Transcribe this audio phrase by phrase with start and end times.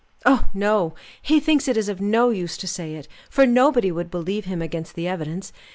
[0.25, 0.95] "Oh, no!
[1.21, 4.59] He thinks it is of no use to say it, for nobody would believe him
[4.59, 5.53] against the evidence.